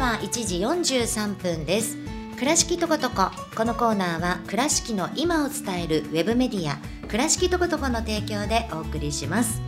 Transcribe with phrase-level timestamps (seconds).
[0.00, 1.98] は1時43分です。
[2.38, 9.60] 倉敷とことここのコーナーは倉敷の今を伝えるウェブメディア倉敷とことこの提供でお送りします。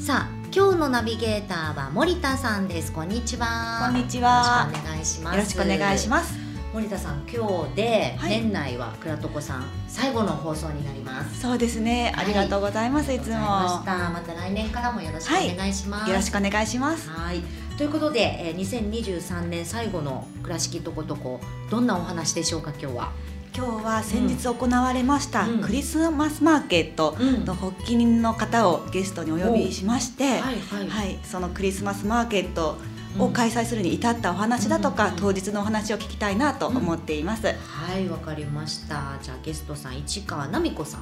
[0.00, 2.92] さあ今日のナビゲーターは森田さんです。
[2.92, 3.88] こんにちは。
[3.88, 4.68] こんにちは。
[4.68, 5.36] よろしくお願いします。
[5.36, 6.38] よろしくお願いします。
[6.74, 8.30] 森田さん今日ではい。
[8.30, 11.40] 年内は倉とこさん最後の放送になります。
[11.40, 12.12] そうですね。
[12.16, 13.38] ありがとうございます、い、つも。
[13.38, 14.10] ました。
[14.10, 17.08] また来年からもよろしくお願いします、よろしくお願いします。
[17.08, 23.12] はいということで、えー、2023年最後の倉敷とことこどんなお話でしょうか今日は？
[23.52, 25.60] 今日は先日行われました、うん。
[25.60, 27.44] クリスマスマーケットうん。
[27.44, 30.88] の発起人の方をゲストにお呼びしまして、はいはい。
[30.88, 32.78] はい、そのクリスマスマーケット
[33.18, 33.32] をうん。
[33.32, 35.16] 開催するに至ったお話だとか、うん。
[35.16, 39.18] 当日のお話を聞きたいなと思っています、はいわかりました。
[39.20, 41.00] じゃあゲストさん市川奈美子さん。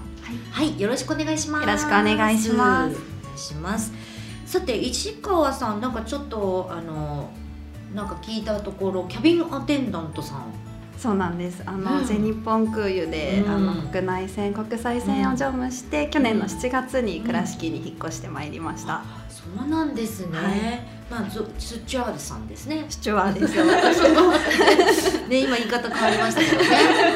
[0.50, 1.66] はい、よろしくお願いします。
[1.66, 2.92] よろしくお願いします。
[2.92, 4.09] お願いします
[4.50, 7.30] さて市川さんなんかちょっとあの
[7.94, 10.52] なんか聞いたところキャビンアテンダントさん。
[10.98, 11.62] そうなんです。
[11.64, 12.04] あの、うん。
[12.04, 13.50] 全日本空輸で、うん。
[13.50, 20.52] あの国内線国際線を乗務して、去年の7月に倉敷に引っ越してまいりました、あそうなんですね、はい。
[21.08, 22.86] まあゾスチュワードさんですね。
[22.88, 23.64] シチュワーですよ。
[25.28, 26.70] ね今言い方変わりましたけど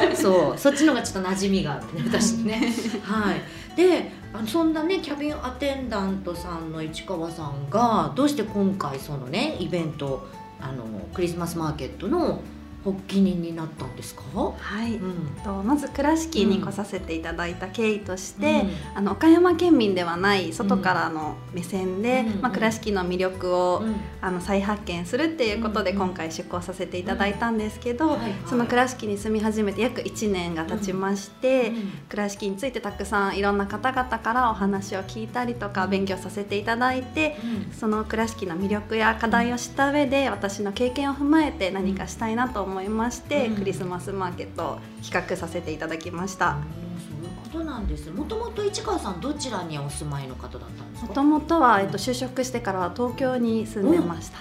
[0.09, 0.15] ね。
[0.15, 0.57] そう。
[0.57, 2.73] そっちのがちょっと馴染みがあるね私にね。
[3.03, 3.41] はい。
[3.75, 10.27] であそんなねキャビンアテンダントさんの市川さんがどうして今回そのねイベント
[10.59, 10.83] あの
[11.13, 12.41] クリスマスマーケットの
[12.85, 15.43] 発起人になったんですか、はい、うん。
[15.43, 18.69] とまず倉敷に来させていただいた経緯として、うん。
[18.95, 23.95] あの岡山県民ではない外からの目線で、うんまあ、倉敷の魅力を、うん。
[24.21, 37.37] あの再発見するっていうことでうん今回出向させていただいたんですけど、その倉敷に住み始めて約1年が経ちまして、うん倉敷についてたくさんいろんな方々からお話を聞いたりとか勉強させていただいて
[37.77, 43.55] その倉敷の魅力や課題を知った上で私の経験を踏まえて何かしたいなと思いまして、うん。
[43.55, 46.51] クリスマスマーケットを企画させていただきました。
[46.51, 48.09] うんそういうことなんです。
[48.11, 51.07] もともと市川さんどちらにお住まいの方だったんですか？
[51.07, 54.39] もともとは、えっと、就職してからは東京に住んでました。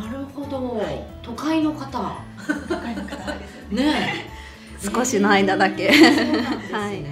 [0.00, 0.80] なるほど、
[1.22, 1.98] 都会の方。
[1.98, 4.26] 若いの方ですね。
[4.26, 4.38] え。
[4.94, 5.90] 少しの間だけ。
[5.92, 7.02] そうなんですね、はい。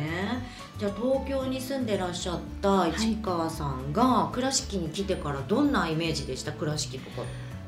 [0.78, 6.52] じゃあ東京に住んでらっしゃった市川さんが倉敷に来てからどんなイメージでした？
[6.52, 7.26] 倉敷とか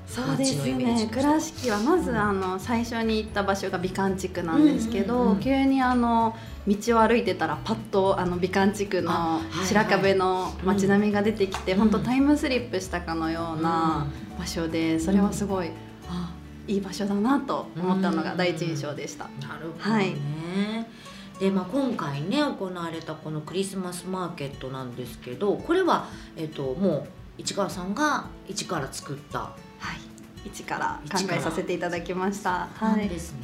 [0.09, 1.09] そうですね。
[1.13, 6.35] 倉敷はまずあの最初に行った場所が美観地区なんですけど、急にあの
[6.67, 11.79] 道を歩いてたらパッとあの美観地区の白壁の街並みが出てきて、うん。
[11.81, 14.07] 本当タイムスリップしたかのような
[14.39, 15.71] 場所でそれはすごい、
[16.09, 16.33] あ
[16.67, 19.25] いい場所だなと思ったのが第一印象でした。
[19.47, 20.15] なるほどね、はい
[21.39, 27.09] でまあ、今回ね行われたこのクリスマスマーケットなんですけどこれは、えっともう
[27.39, 29.68] 市川さんが一から作ったはい、
[30.45, 32.51] 一から考えさせていただきました。
[32.51, 33.39] なはい、すね。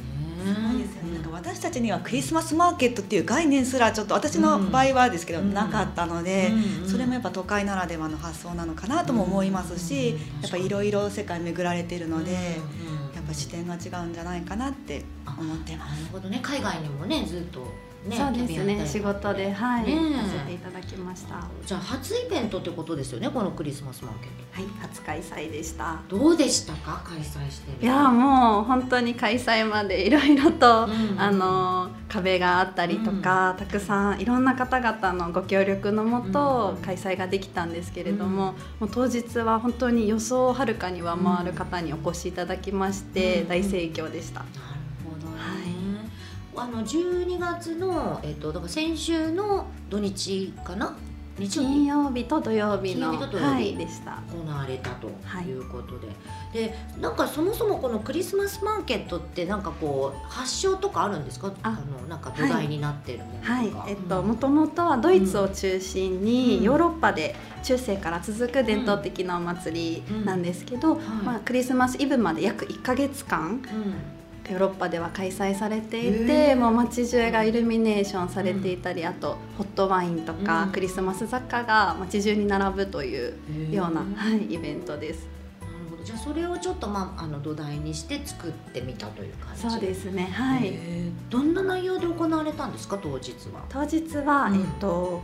[0.45, 5.53] そうですよねなんか私たちにはクリスマスマーケットっていう概念すらちょっと私の場合はですけど、うん。
[5.53, 6.51] なかったので、
[6.87, 16.11] それもやっぱ都会ならではの発想なのかなとも思いますし、うんやっぱいろいろ世界巡られてるので、やっぱ視点が違うんじゃないかなって思ってまなるす。
[16.11, 16.39] ほどね。
[16.43, 17.65] 海外にもねずっと
[18.05, 21.35] ねそうですね仕事ではい、ねさせていただきました。
[21.35, 24.13] はじゃあ初イベントってことですよねこのクリスマスマー。
[24.19, 24.27] ケ
[24.61, 25.99] ッい、初開催でした。
[26.07, 27.03] トどうでしたか？
[27.05, 31.19] 開催していやもう本当に開催までいろいろと、うん。
[31.19, 36.83] あの壁があったりとか、たくさんいろんな方々のご協力のもと、うん。
[36.83, 43.47] 開催ができたんですけれども,、もう当日は本当に予想をはるかに上回る方にお越しいただきまして、うん。
[43.49, 44.45] 大盛況でした。
[46.57, 50.95] あの12月のえっとだから先週の土日かな？
[51.37, 53.49] 日曜金日曜日と土曜日の金曜日と土曜日。
[53.51, 54.21] はいでした。
[54.31, 55.45] 行われたとはい。
[55.45, 56.07] いうことで、
[56.53, 61.51] でなんかそもそもこのクリスマスマーケットってなんかこう発祥とかあるんですか？
[61.61, 61.71] ああ
[62.01, 66.21] のなんか土台になってるものとか、はい、えっとうんもともとはドイツを中心うん。
[66.23, 70.99] にヨーロッパで中世から続く伝統的なお祭りなんですけど、はい。
[71.21, 73.61] まあ、クリスマスイブまで約1ヶ月間
[74.51, 76.55] ヨーロッパでは開催されていへてー。
[76.55, 80.71] もう街中がイルミネーションされていたり、あとホットワインとか、うん。
[80.71, 85.27] クリスマス雑貨が街中に並ぶといううんような、はい、イベントです。
[85.61, 86.03] なるほど。
[86.03, 89.61] じゃあそれをちょっと、まあ、あの土台にして作ってみたという感じ？
[89.61, 90.73] そうですねはい、
[91.29, 93.65] どんな内容で行われたんですか当日は？
[93.69, 94.59] 当日は、うん。
[94.61, 95.23] えっと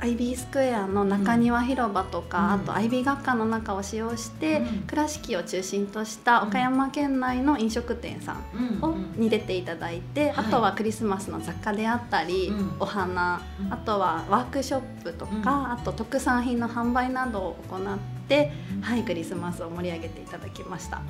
[0.00, 2.52] アイビースクエアの中庭広場とか、うん。
[2.52, 4.66] あとアイビー学科の中を使用して、うん。
[4.86, 10.46] 倉敷を中心とした岡山県内の飲食店さんを、に出ていただいて、はい。
[10.46, 12.76] あとはクリスマスの雑貨であったり、うん。
[12.80, 13.72] お花、うん。
[13.72, 15.46] あとはワークショップとか、うん。
[15.46, 17.98] あと特産品の販売などを行っ
[18.28, 18.52] て、
[18.82, 21.00] はい、クリスマスを盛り上げていただきました。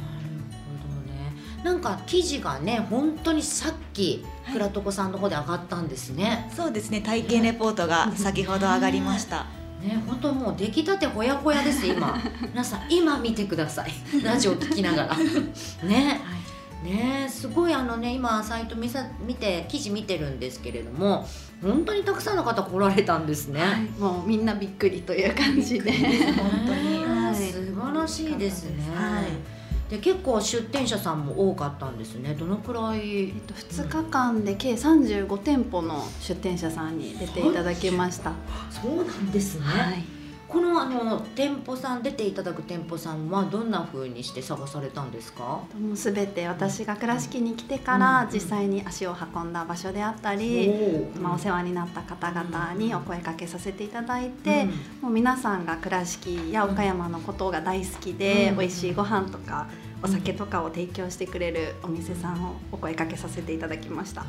[1.66, 6.48] なんか記事がね本当にさっきはい倉床さんの方で上がったんですね。
[6.54, 9.46] そうですね体験レポートが先ほど上がりました。
[9.82, 12.16] ね本当もう出来たてほやほやです今。
[12.54, 13.90] 皆さん今見てください。
[14.22, 15.16] ラジオ聞きながら
[15.82, 16.20] ね。
[16.84, 21.26] ねすごいあのね今サイト見さ見て記事見てるんですけれども
[21.60, 23.60] 本当にたくさんの方来られたんですね。
[23.60, 25.90] はい、もうみんなびっくりという感じで。
[26.38, 28.84] 本当にはい素晴らしいですね。
[28.94, 29.56] はい
[29.88, 32.35] で結構出店者さんも多かったんですね。
[32.35, 33.27] どのくらい？
[33.27, 38.33] えっと、2日間で計35店舗の出店者さんに出ていただきました。
[38.71, 39.65] そうなんですね。
[39.65, 40.05] はい、
[40.48, 45.62] このあの店舗さん出ていただく店舗さんはどんな風にして探されたんですか？
[45.78, 48.32] もうすべて私が倉敷に来てからうん。
[48.32, 51.20] 実際に足を運んだ場所であったり、おー。
[51.20, 54.66] まあ、お世話になった方々にお声かけさせていただいて、
[55.02, 58.58] もう皆さんが倉敷や岡山のことが大好きで、うん。
[58.58, 59.66] 美味しいご飯とか
[60.02, 64.25] お酒とかを提供してくれるお店さんをお声かけさせていただきました。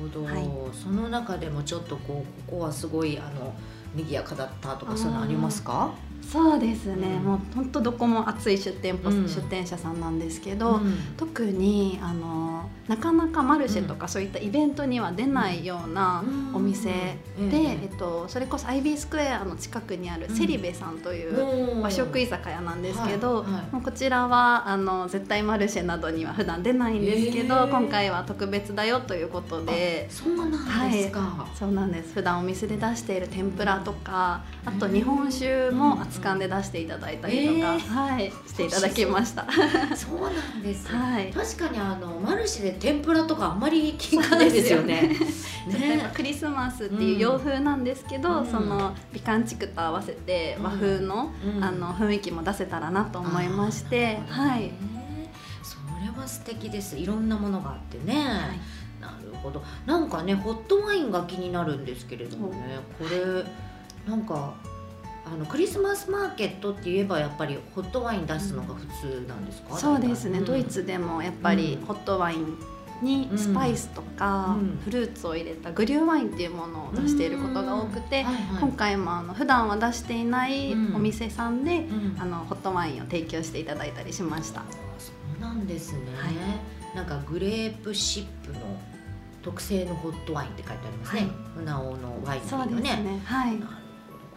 [0.00, 0.48] ほど、はい。
[0.72, 3.54] その中でもちょっとこうここはすごいあの
[3.94, 5.92] 賑やかだったとかそういうのありますか？
[6.22, 7.24] そうですね、うん。
[7.24, 9.28] もう本当どこも熱い出店舗、うん。
[9.28, 10.94] 出店者さんなんですけど、うん。
[11.16, 12.57] 特にあの
[12.88, 16.56] なかなかマルシェとかそういったイベントには出ないようなうん。
[16.56, 17.54] お店で、うん。
[17.54, 20.36] えっと、それこそアイビースクエアの近くにあるうん。
[20.36, 23.44] セリベさんという和食居酒屋なんですけど、
[23.84, 30.08] こちらはあの絶対マルシェなどには普段出ないんですけど、今回は特別だよということで。
[30.10, 31.46] そうなんですか。
[31.54, 32.14] そうなんです。
[32.14, 39.46] 普段お店で出している天ぷらとかあと日本酒も熱燗で出していただいたりとか、えーはい、していただきました。
[39.94, 40.88] そうなんです。
[40.92, 41.32] はい。
[41.32, 42.18] 確かにあの
[42.48, 45.14] マルシェで天ぷらとかあんまり聞かないです よね。
[45.70, 54.72] ちょっとやっぱクリスマスっていう洋風なんですけど、うんその美観地区と合わせて和風の,、うんあの雰囲気も出せたらなと思いまして、はい。。
[55.62, 56.96] それは素敵です。
[56.96, 58.14] いろんなものがあってね。
[58.18, 58.60] はい
[59.00, 59.62] なるほど。
[59.86, 62.80] なんかねホットワインが気になるんですけれどもね。
[62.98, 63.44] これ
[64.10, 64.54] なんか。
[65.32, 69.76] あのクリスマスマーケットって言えばやっぱりホットワイン出すのが普通なんですか？
[69.76, 70.44] そうですね、ん。
[70.44, 71.86] ドイツでもやっぱりうん。
[71.86, 72.56] ホットワイン
[73.02, 74.80] にスパイスとかうん。
[74.84, 78.24] フルーツを入れたグリューワインっていうものを出していることが多くて、
[78.60, 80.96] 今回もあの普段は出していないうん。
[80.96, 82.16] お店さんで、うん。
[82.18, 84.62] あのホットワインを提供していただいたりしました。
[84.98, 86.96] そうなんですね、はい。
[86.96, 88.60] なんかグレープシップの
[89.42, 91.30] 特製のホットワインって書いてありますね、はい。
[91.54, 93.20] 船尾のワインそうですのねね。
[93.24, 93.56] はい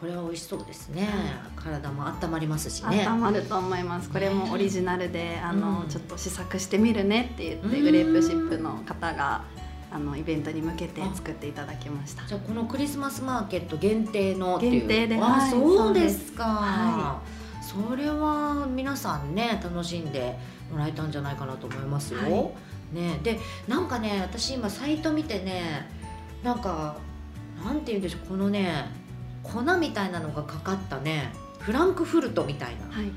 [0.01, 1.11] これは美味しそうですね、はい。
[1.55, 3.05] 体も温まりますしね。
[3.07, 4.09] 温まると思います。
[4.09, 7.83] これもオリジナルで、あの、うんちょっと試作してみるねって言って、うん。
[7.83, 9.43] グレープシップの方が。
[9.93, 12.25] あのイベントに向けて作っていただきました。
[12.25, 14.71] じゃあこのクリスマスマーケット限定のっていう。
[14.71, 17.21] 限定であ、はいそうですか、は
[17.61, 20.37] それは皆さんね楽しんで
[20.71, 22.51] もらえたんじゃないかなと思いますよ、は
[22.93, 23.19] ね。
[23.21, 23.37] で
[23.67, 25.89] なんかね私今サイト見てね
[26.41, 26.95] なんか
[27.61, 28.85] なんて言うんでしょうこのね
[29.43, 31.33] 粉みたいなのがかかったね。
[31.59, 32.95] フランクフルトみたいな。
[32.95, 33.11] はい。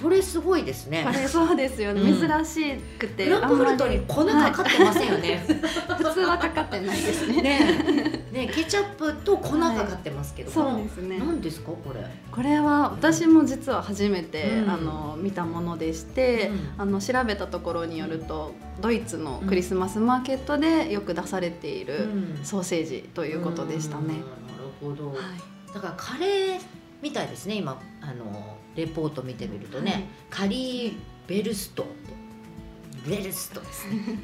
[0.00, 1.02] これすごいですね。
[1.04, 2.00] これそうですよね。
[2.02, 2.20] うん。
[2.20, 5.44] 珍しくて、フランクフルトに粉かかってませんよね、
[5.88, 5.98] はい。
[5.98, 7.42] 普通はかかってないですね。
[7.42, 8.24] ね。
[8.30, 11.18] ねケチャップと粉かかってますけど、そうですね。
[11.18, 12.04] 何ですかこれ？
[12.30, 14.70] これは私も実は初めて、うん。
[14.70, 16.74] あの見たものでして、うん。
[16.78, 22.04] あの調べたところによるとドイツのクリスマスマーケットでよく出されている
[22.38, 22.44] うん。
[22.44, 24.04] ソーセージということでしたね。
[24.42, 24.47] うん
[24.80, 25.74] ほど、はい。
[25.74, 26.60] だからカレー
[27.02, 27.80] みたいですね今。
[28.00, 30.04] あのレポート見てみるとね、はい。
[30.30, 30.94] カリー
[31.26, 32.18] ベルストって。
[33.08, 34.18] ベルストですね。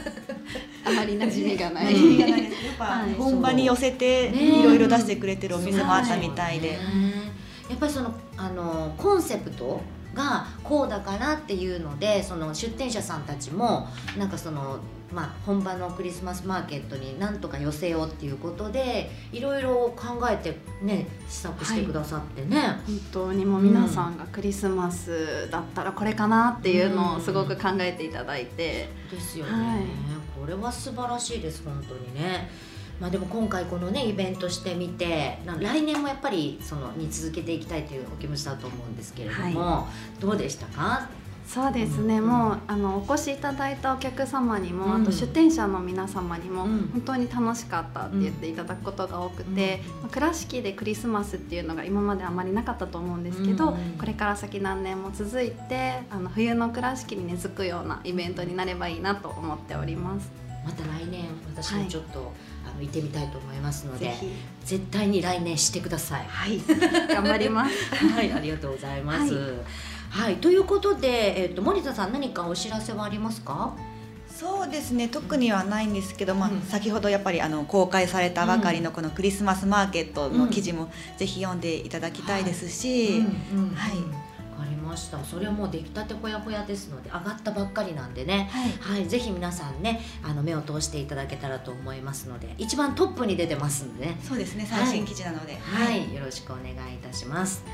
[0.84, 1.94] あまり馴染みがな馴い。
[1.94, 3.14] 染みがないやっぱはい。
[3.14, 4.60] 本場に寄せてね。
[4.60, 6.70] いろいろ出してくれてるお店もあったみたいで。
[6.70, 6.78] ね。
[7.68, 9.80] やっぱりそのあのコンセプト
[10.14, 14.78] がこうだからっていうのでその出店者さんたちもなんかその、
[15.12, 29.84] まあ、本場のクリスマスマーケットになんとか寄せようっていうことでいろいろ考えてね試作してくださってね、本当にもう皆さんがクリスマスだったらこれかなっていうのをすごく考えていただいて、ですよね、はい。
[30.38, 32.48] これは素晴らしいです本当にね。
[33.00, 39.88] まあ、でも今回このねイベントしてみてな来年もやっぱりそのに続けていきたいというお気持ちだと思うんですけれども、
[40.20, 41.08] どうでしたか？
[41.46, 45.02] そうですね、うんもうあのお越しいただいたお客様にも、うん。
[45.02, 46.88] あと出店者の皆様にも、うん。
[46.92, 53.76] 本当に楽しかったって言っていただくことが多くて、うんまあ倉敷でクリスマスっていうのが今まであまりなかったと思うんですけど、うん。
[53.98, 60.43] これから先何年も続いてあの冬の倉敷に根付くようなイベントになればいいなと思っております。
[60.64, 62.32] また来年私もちょっと、
[62.66, 64.14] あの行ってみたいと思いますので
[64.64, 66.26] 絶対に来年してください。
[66.26, 66.58] はい。
[67.08, 67.74] 頑張ります。
[68.14, 69.34] はい、ありがとうございます。
[69.34, 69.64] は
[70.10, 73.74] はいということで、えっと森田さん何かお知らせはありますか？
[74.28, 76.62] そうですね特にはないんですけど、まあうん。
[76.62, 83.18] 先ほどやっぱりあの公開されたばかりのこのクリスマスマーケットの記事もぜひ読んでいただきたいですし、
[83.52, 83.74] うんうん。
[83.74, 83.92] はい
[84.94, 85.22] ました。
[85.24, 88.48] それはもう出来たてほやほやですので上がったばっかりなんでね。
[88.52, 88.98] はい。
[88.98, 94.18] はい、ぜひ皆さんねあの目を通していただけたらと思いますので一番トップに出てますんでね。
[94.22, 94.66] そうですね。
[94.68, 97.64] 最新記事なので、はい、よろしくお願いいたします。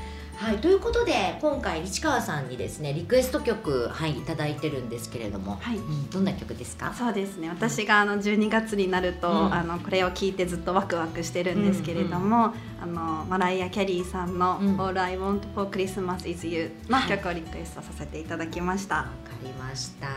[0.41, 6.95] はい、ということで今回市川さんにですねリクエスト曲はいいただいてるんですけれども、はいうんどんな曲ですか？
[6.95, 18.95] そうですね私があの12月になると、うんあのこれを聞いてずっとワクワクしてるんですけれども、あのマライア・キャリーさんのうん「All I Want for Christmas is You」の曲をリクエストさせていただきました。
[18.95, 19.09] わか
[19.43, 20.07] りました。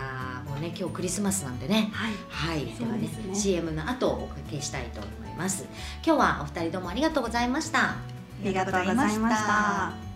[0.49, 1.91] もうね今日クリスマスなんでね。
[1.93, 5.67] はいはい、ではねね CM の後おかけしたいと思います。
[6.05, 7.91] 今日はお二人どうもありがとうございました。
[7.91, 7.97] あ
[8.43, 10.14] りがとうございました。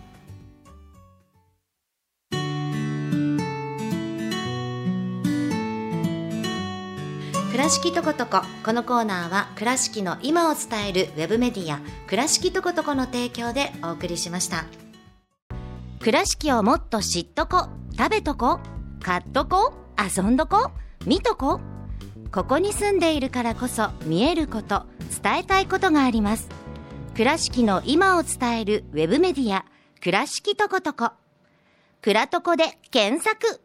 [7.69, 14.65] 倉敷とことここのコーナーは倉敷の今を伝えるウェブメディア倉敷とことこの提供でお送りしました。
[15.99, 18.59] 倉敷をもっと知っとこ食べとこ
[19.03, 20.71] 買っとこ遊んどこ
[21.05, 21.61] 見とこ。
[22.31, 24.87] ここに住んでいるからこそ見えること
[25.21, 26.49] 伝えたいことがあります。
[27.15, 29.63] 倉敷の今を伝えるウェブメディア
[30.01, 31.11] 倉敷とことこ
[32.01, 33.61] 倉とこで検索。